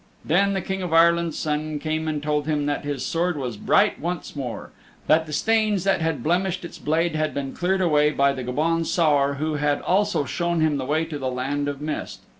Then 0.25 0.53
the 0.53 0.61
King 0.63 0.81
of 0.81 0.93
Ireland's 0.93 1.37
Son 1.37 1.77
came 1.77 2.07
and 2.07 2.23
told 2.23 2.47
him 2.47 2.65
that 2.65 2.83
his 2.83 3.05
sword 3.05 3.37
was 3.37 3.55
bright 3.55 3.99
once 3.99 4.35
more 4.35 4.71
that 5.05 5.27
the 5.27 5.31
stains 5.31 5.83
that 5.83 6.01
had 6.01 6.23
blemished 6.23 6.65
its 6.65 6.79
blade 6.79 7.15
had 7.15 7.35
been 7.35 7.53
cleared 7.53 7.81
away 7.81 8.09
by 8.09 8.33
the 8.33 8.43
Gobaun 8.43 8.83
Saor 8.83 9.35
who 9.35 9.57
had 9.57 9.79
also 9.81 10.25
shown 10.25 10.59
him 10.59 10.77
the 10.77 10.85
way 10.85 11.05
to 11.05 11.19
the 11.19 11.29
Land 11.29 11.67
of 11.67 11.77
the 11.77 11.85
Mist. 11.85 12.21